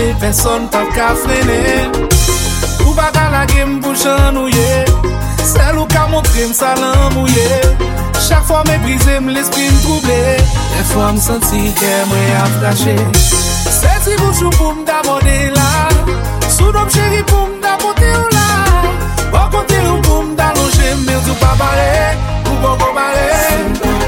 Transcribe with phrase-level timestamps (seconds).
[0.00, 1.90] pase, person pa ka frene
[2.86, 4.84] Ou pa ka lage m pou chan ou ye
[5.44, 7.60] Sel ou ka montre m salan mou ye
[8.20, 10.20] Chak fwa me brise m l'esprit m trouble
[10.80, 12.96] E fwa m senti ke mre ap kache
[13.70, 15.70] Se ti bouchou pou m damode la
[16.48, 18.48] Sou dom cheri pou m dapote ou la
[19.30, 23.99] Bon kote ou pou m dalonje Merdi ou pa bare, ou bon kon bare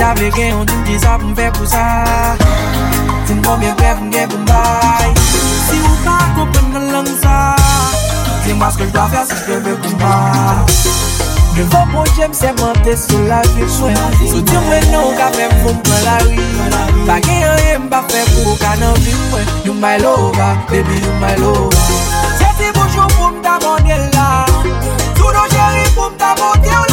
[0.00, 2.04] naviguer, on nous dit ça pour faire pour ça.
[3.26, 5.12] C'est une première brève, une guerre pour bail.
[5.68, 7.54] Si vous pas comprenez la langue ça,
[8.44, 10.66] dis-moi ce que je dois faire si je veux pour moi.
[11.56, 13.68] Le vent pour j'aime, c'est monter sur la vie.
[13.68, 17.06] Soutien, ouais, non, quand même, vous me la rue.
[17.06, 19.46] Pas gagner, rien, pas faire pour qu'un homme vive.
[19.66, 21.76] You my lover, baby, you my lover.
[22.38, 24.46] C'est si bonjour pour m'damander là.
[25.14, 26.89] Tout nos chéris pour m'damander là.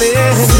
[0.00, 0.59] valeu.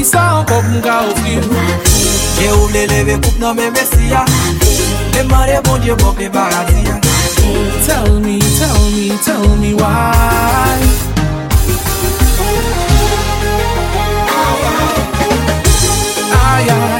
[0.00, 1.34] Ki sa ankon pou mga ofri
[2.40, 4.22] E ou vle leve koup nan men mesiya
[6.00, 6.88] bon paradis
[7.84, 10.80] Tell me, tell me, tell me why.
[16.32, 16.99] Ay,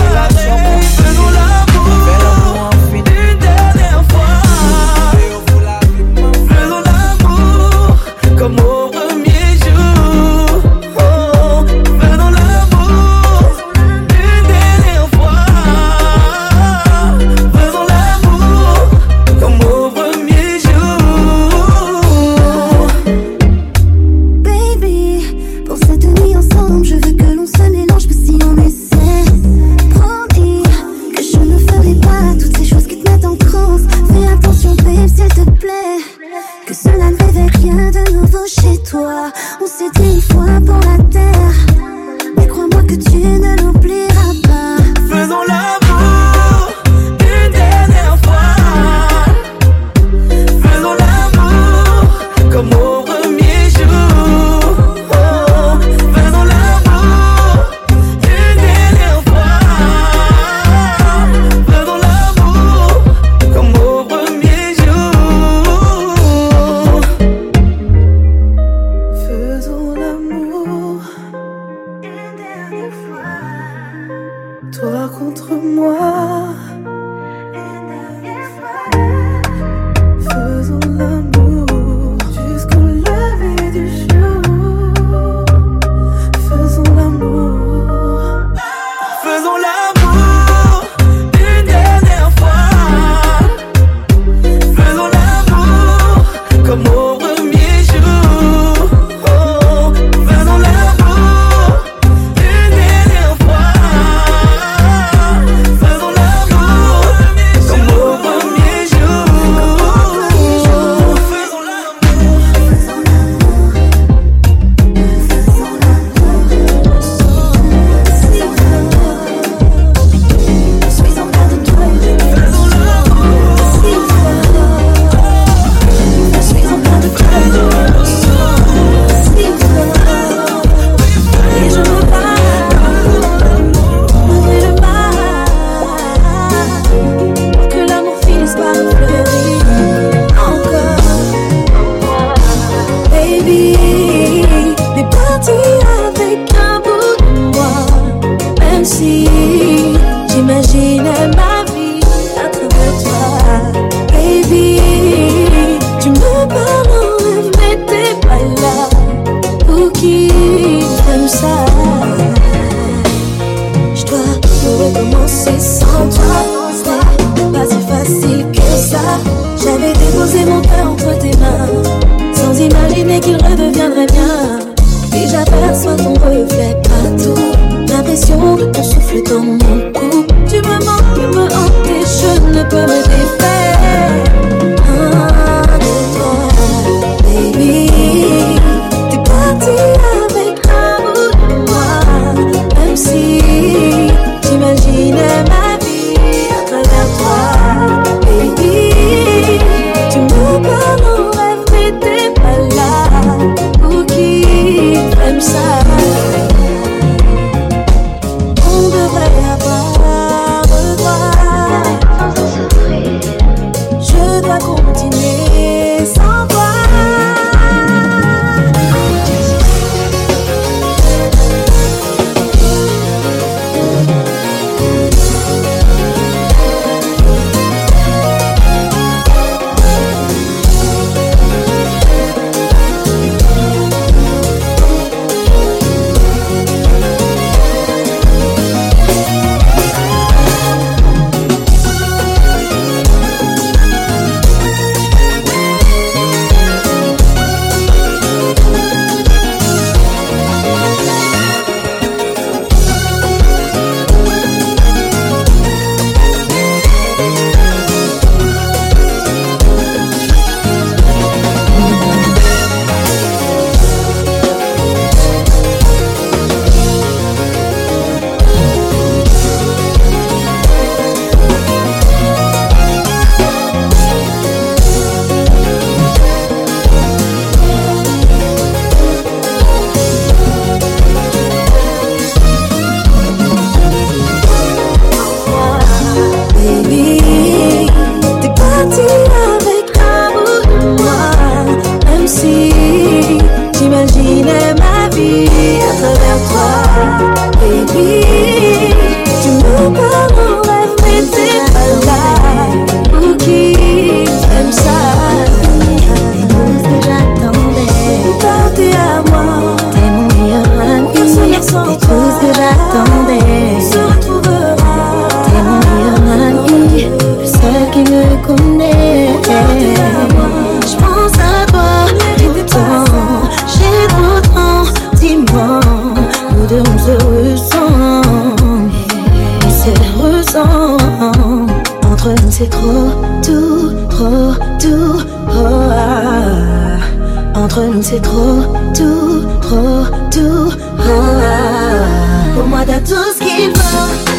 [343.93, 344.30] love.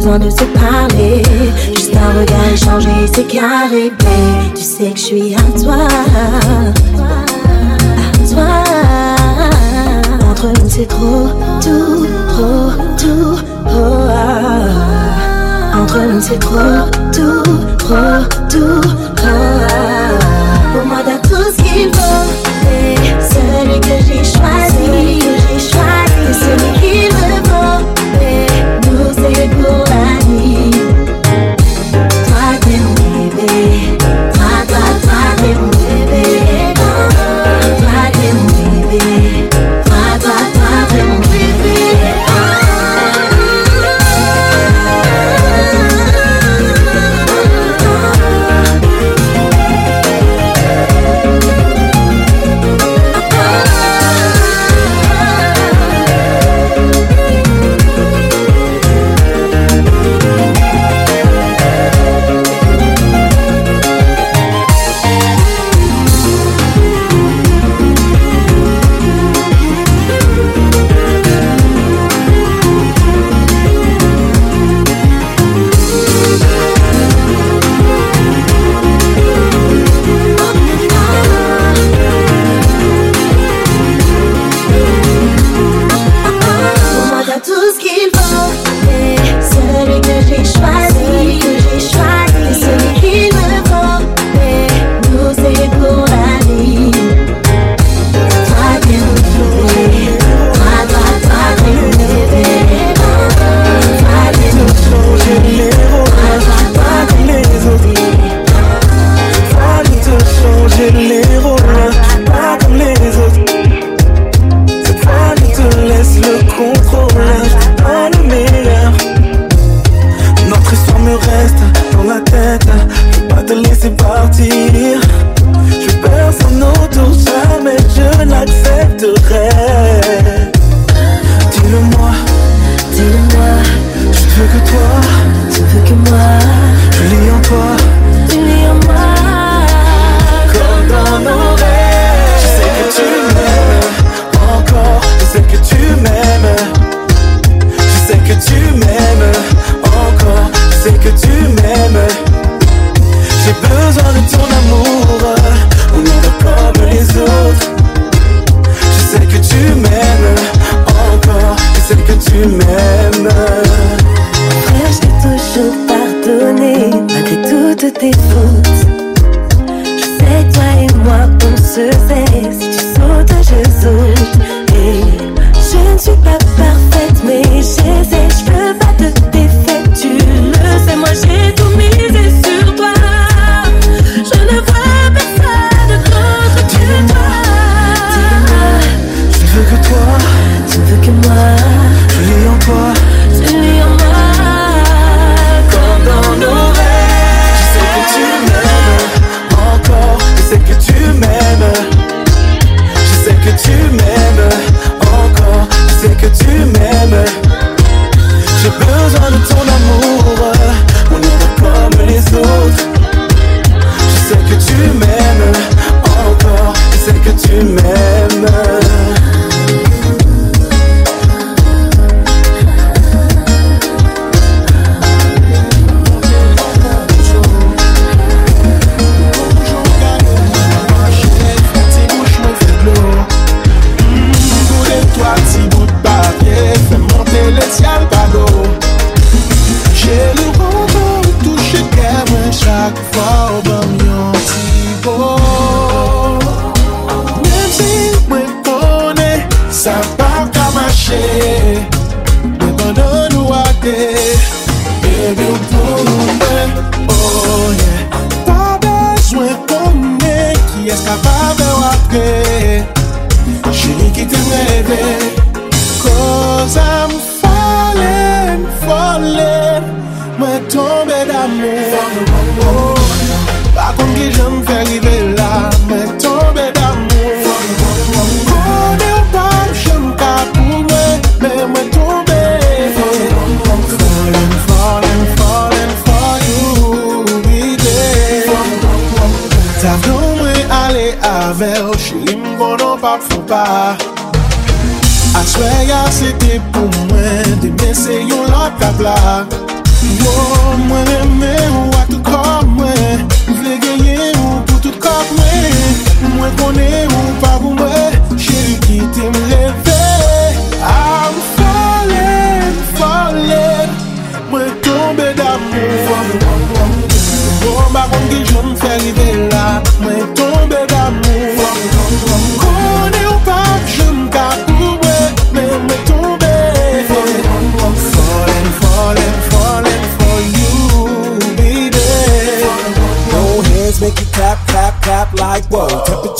[0.00, 1.22] de se parler.
[1.74, 4.54] Juste un regard échangé, c'est carré, babe.
[4.54, 5.86] Tu sais que je suis à toi.
[7.98, 8.48] À toi.
[10.30, 11.28] Entre nous, c'est trop,
[11.60, 13.38] tout, trop, tout.
[13.66, 14.08] Oh.
[15.78, 17.42] Entre nous, c'est trop, tout,
[17.78, 19.11] trop, tout.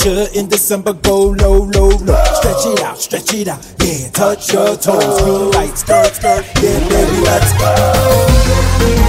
[0.03, 2.25] temperature in December go low, low, low.
[2.35, 4.09] Stretch it out, stretch it out, yeah.
[4.11, 9.02] Touch your toes, green lights, skirt, skirt, yeah, baby, let's go.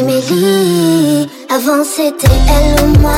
[0.00, 1.28] Mélie.
[1.50, 3.12] Avant c'était elle ou moi.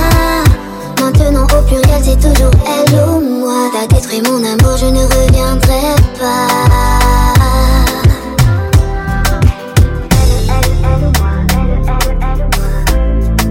[1.00, 3.70] Maintenant au pluriel c'est toujours elle ou moi.
[3.72, 6.48] T'as détruit mon amour, je ne reviendrai pas.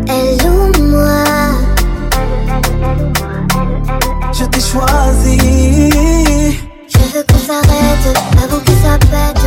[0.09, 1.23] Elle ou moi.
[4.33, 5.37] Je t'ai choisi.
[6.89, 9.42] Je veux qu'on s'arrête avant que ça pète.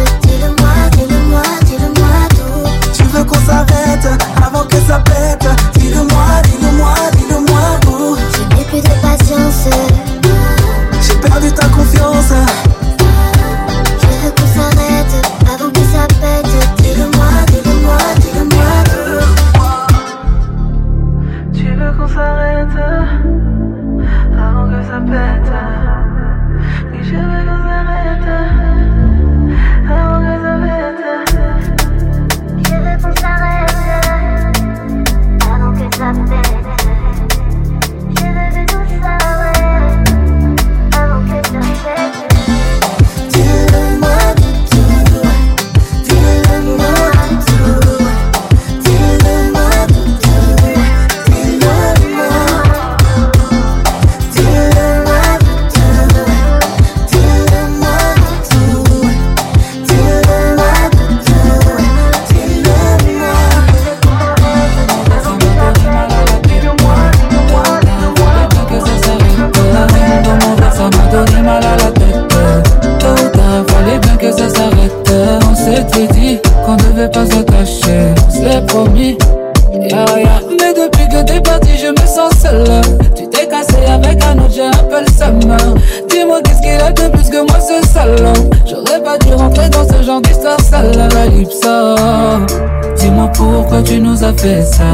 [94.47, 94.93] fais ça.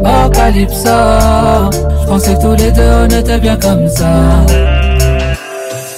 [0.00, 0.96] Oh Calypso
[2.02, 4.12] Je pensais que tous les deux on était bien comme ça.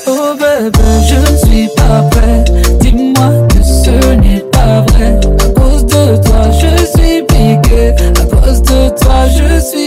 [0.06, 2.44] Oh bébé je ne suis pas prêt.
[2.80, 5.12] Dis-moi que ce n'est pas vrai.
[5.44, 7.82] À cause de toi je suis piqué.
[8.22, 9.79] À cause de toi je suis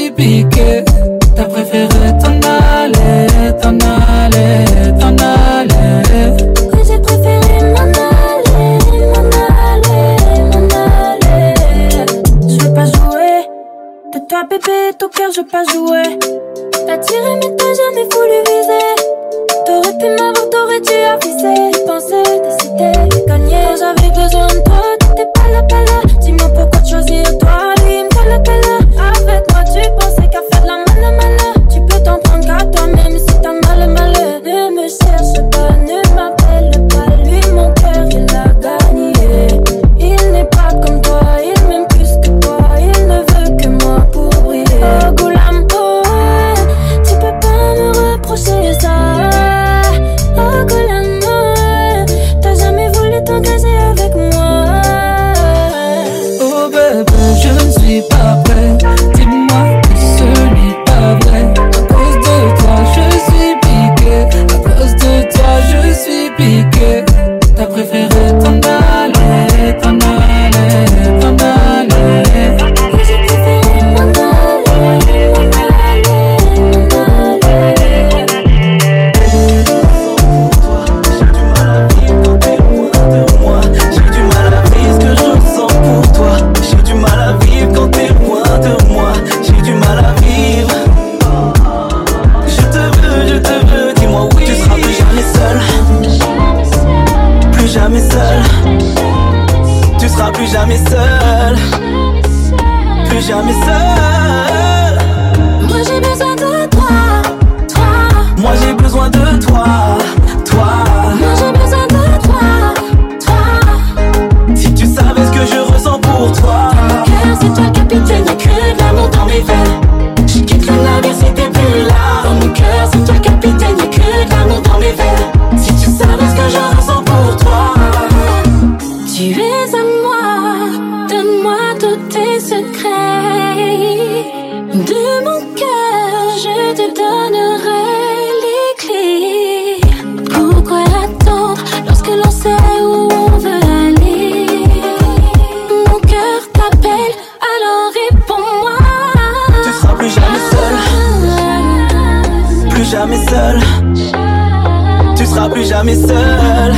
[155.16, 156.74] Tu seras plus jamais seul.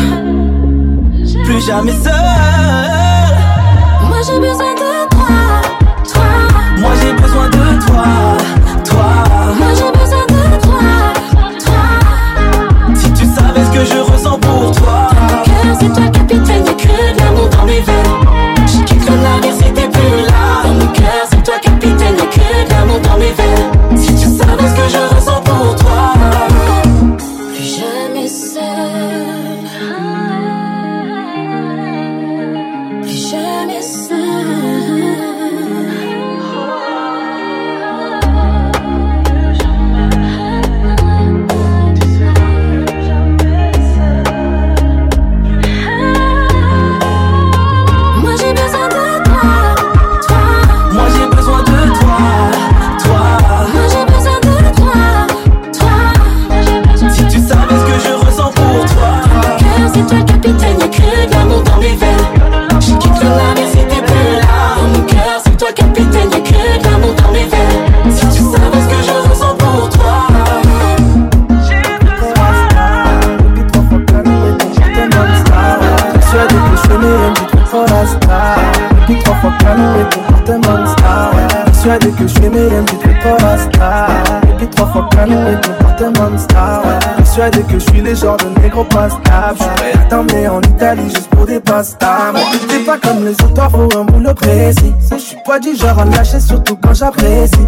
[1.43, 2.13] Plus jamais seul.
[4.07, 5.27] Moi j'ai besoin de toi,
[6.13, 6.23] toi.
[6.79, 8.05] Moi j'ai besoin de toi,
[8.85, 9.07] toi.
[9.57, 10.79] Moi j'ai besoin de toi,
[11.65, 11.83] toi.
[12.95, 15.09] Si tu savais ce que je ressens pour toi.
[15.79, 16.24] C'est toi qui
[88.05, 89.57] le genre de négro pastable.
[89.59, 92.31] J'aurais à t'emmener en Italie juste pour des pastas.
[92.33, 94.93] Mais t'es pas comme les autres, toi faut un boulot précis.
[95.11, 97.67] Je suis pas du genre à lâcher, surtout quand j'apprécie.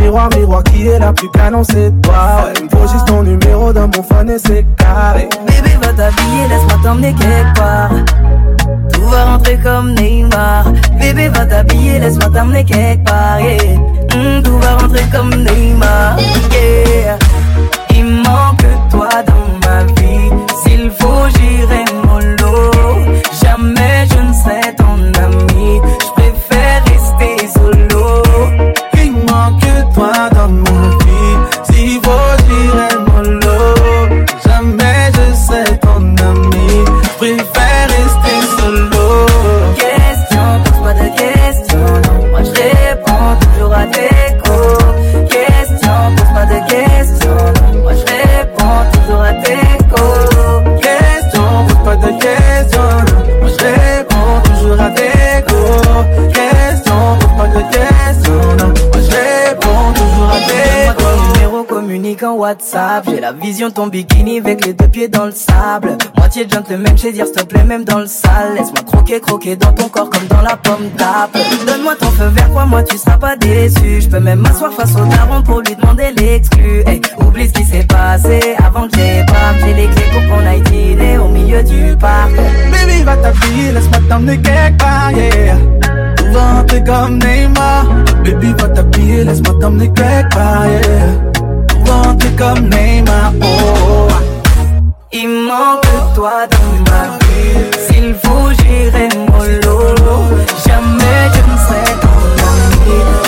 [0.00, 2.44] Miroir, miroir, qui est la plus canon, c'est toi.
[2.44, 5.28] Ouais, il me faut juste ton numéro dans mon fan et c'est carré.
[5.46, 7.90] Bébé, va t'habiller, laisse-moi t'emmener quelque part.
[8.92, 10.64] Tout va rentrer comme Neymar.
[10.98, 13.38] Bébé, va t'habiller, laisse-moi t'emmener quelque part.
[14.14, 16.16] Hmm, tout va rentrer comme Neymar.
[17.94, 19.49] Il manque toi dans
[21.00, 21.59] fugir
[63.06, 65.96] J'ai la vision ton bikini avec les deux pieds dans le sable.
[66.16, 68.54] Moitié gentleman, j'ai dire s'il te plaît, même dans le sale.
[68.56, 71.38] Laisse-moi croquer, croquer dans ton corps comme dans la pomme d'apple.
[71.64, 74.00] Donne-moi ton feu vert, quoi, moi tu seras pas déçu.
[74.00, 76.82] Je peux même m'asseoir face au daron pour lui demander l'exclu.
[77.24, 79.54] Oublie ce qui s'est passé avant que pas.
[79.64, 82.32] J'ai les clés pour qu'on aille dîner au milieu du parc.
[82.34, 85.56] Baby, va t'habiller, laisse-moi t'emmener quelque part, yeah.
[86.34, 87.86] Rentrer comme Neymar.
[88.24, 91.49] Baby, va t'habiller, laisse-moi t'emmener quelque part, yeah.
[92.40, 94.08] Comme Neymar, oh.
[95.12, 97.54] Il manque toi dans ma vie.
[97.86, 99.94] S'il faut, j'irai mollo.
[100.66, 103.19] Jamais je ne serai ton ami.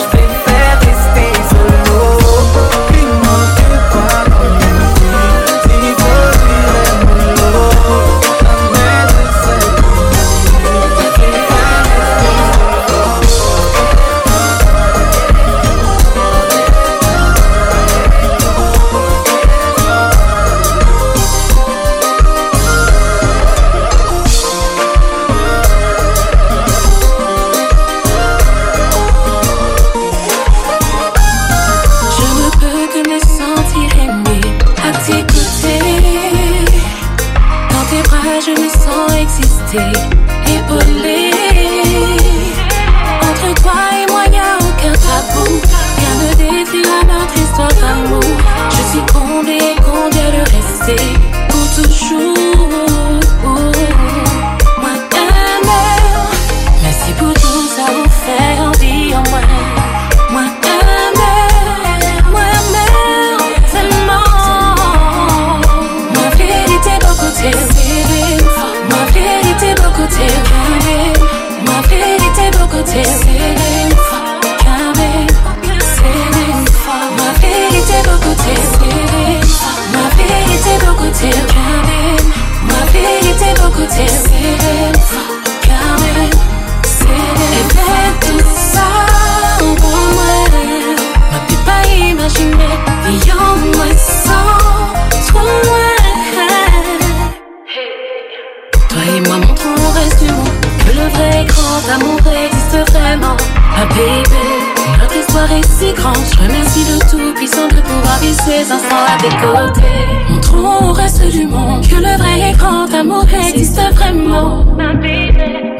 [108.52, 110.06] Ces instants à tes côtés.
[110.28, 114.64] Montrons au reste du monde que le vrai grand amour existe vraiment.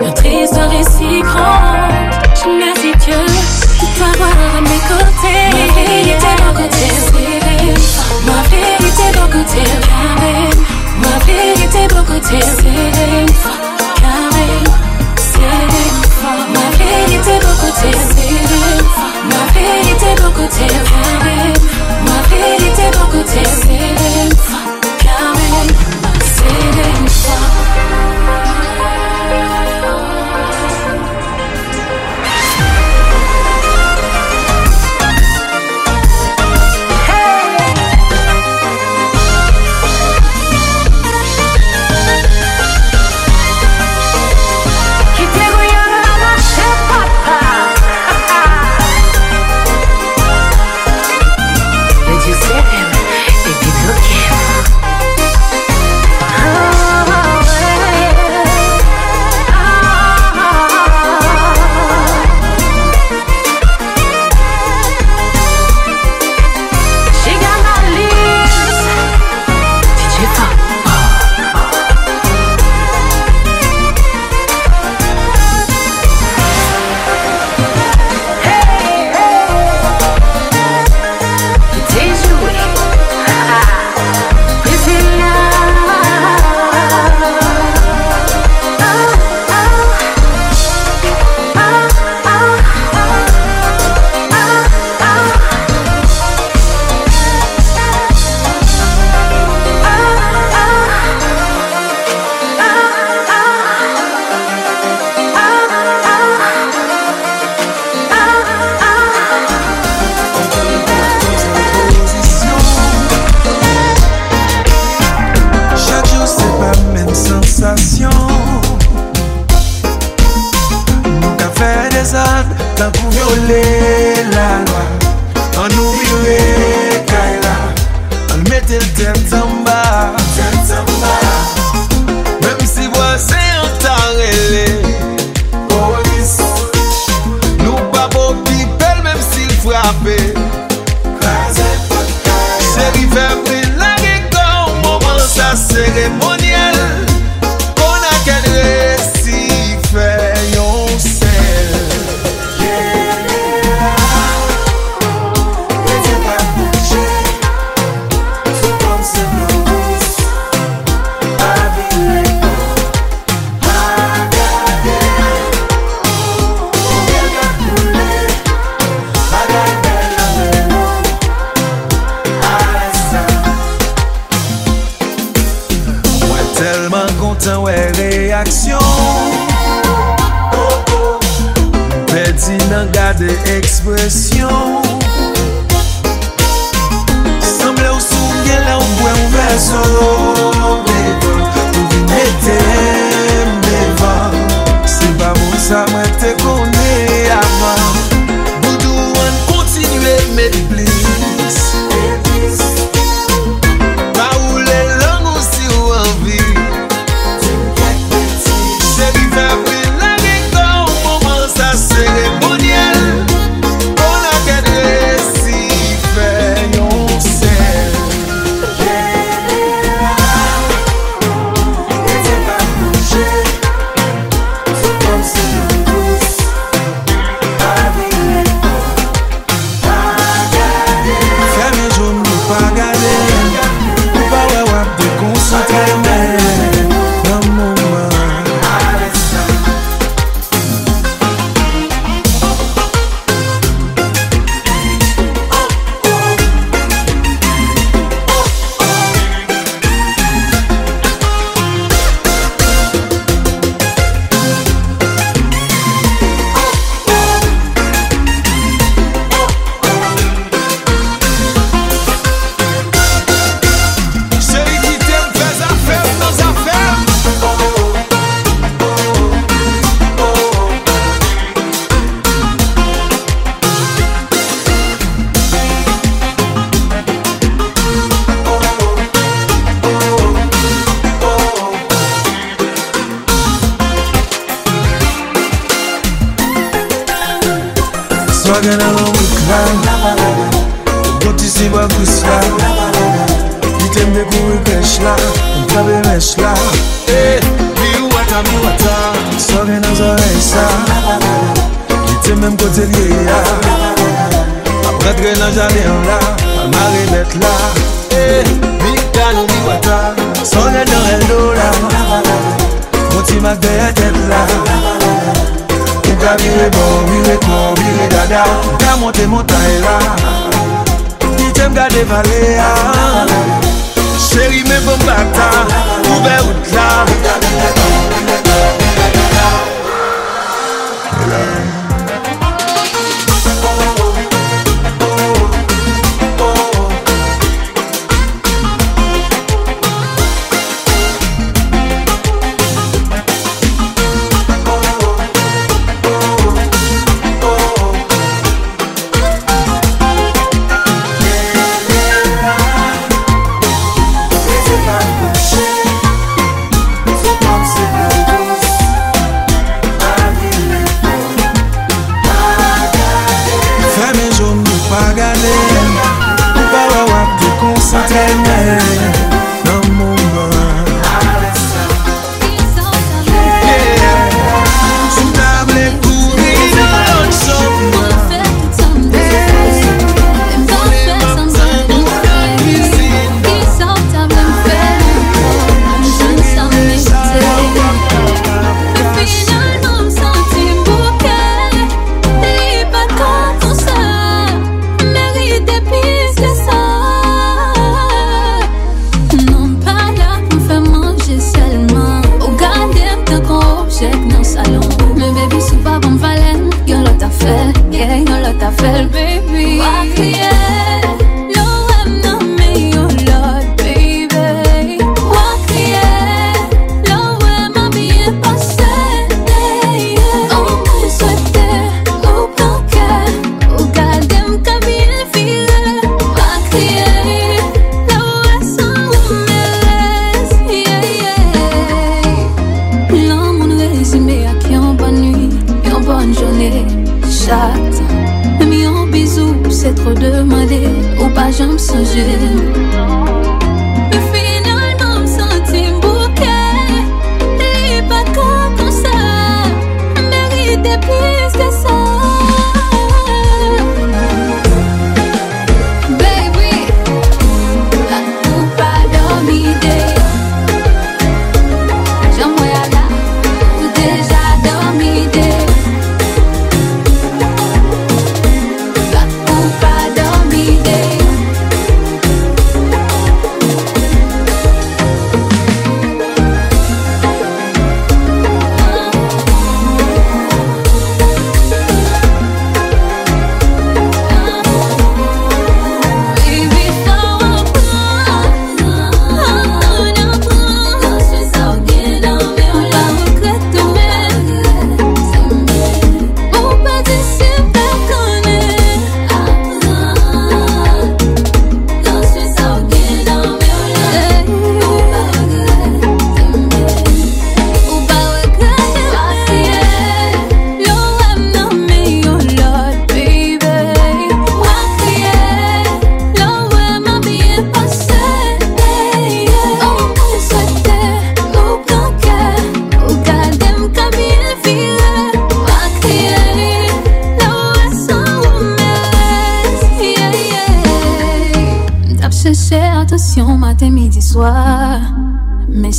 [0.01, 1.93] Notre histoire est si grande.
[2.35, 3.23] Je remercie Dieu
[3.81, 5.45] de t'avoir à mes côtés.
[5.53, 6.87] Ma vérité, mon côté,
[8.29, 9.63] Ma vérité, mon côté,
[11.03, 12.39] Ma vérité, mon côté,
[16.55, 17.91] Ma vérité, mon côté,
[19.31, 20.67] Ma vérité, mon côté,
[23.35, 23.72] This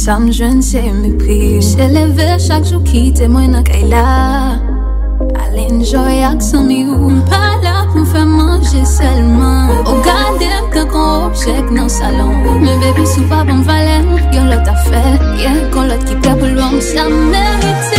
[0.04, 1.62] Sa m jwen se m pri.
[1.64, 4.60] Se leve chak jou ki te mwen akay la.
[5.40, 7.08] Alen joy ak san mi ou.
[7.08, 9.72] M pa la pou m fè manje selman.
[9.88, 12.36] O gade m kak an objek nan salon.
[12.66, 14.12] Me bebi sou pa pou m valen.
[14.36, 15.06] Yon lot a fè
[15.40, 17.93] Yon kon lot ki pe pou lwa m sa merite.